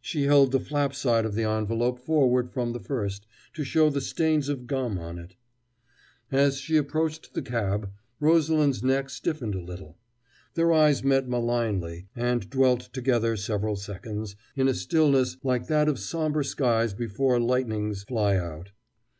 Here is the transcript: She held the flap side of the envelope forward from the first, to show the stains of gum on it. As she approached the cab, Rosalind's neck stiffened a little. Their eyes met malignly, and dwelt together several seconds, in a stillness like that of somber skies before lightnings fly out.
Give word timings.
She 0.00 0.24
held 0.24 0.50
the 0.50 0.58
flap 0.58 0.92
side 0.92 1.24
of 1.24 1.36
the 1.36 1.44
envelope 1.44 2.00
forward 2.00 2.50
from 2.50 2.72
the 2.72 2.80
first, 2.80 3.28
to 3.54 3.62
show 3.62 3.90
the 3.90 4.00
stains 4.00 4.48
of 4.48 4.66
gum 4.66 4.98
on 4.98 5.20
it. 5.20 5.36
As 6.32 6.56
she 6.58 6.76
approached 6.76 7.32
the 7.32 7.42
cab, 7.42 7.88
Rosalind's 8.18 8.82
neck 8.82 9.08
stiffened 9.08 9.54
a 9.54 9.60
little. 9.62 9.96
Their 10.54 10.72
eyes 10.72 11.04
met 11.04 11.28
malignly, 11.28 12.08
and 12.16 12.50
dwelt 12.50 12.92
together 12.92 13.36
several 13.36 13.76
seconds, 13.76 14.34
in 14.56 14.66
a 14.66 14.74
stillness 14.74 15.36
like 15.44 15.68
that 15.68 15.88
of 15.88 16.00
somber 16.00 16.42
skies 16.42 16.92
before 16.92 17.38
lightnings 17.38 18.02
fly 18.02 18.34
out. 18.36 18.72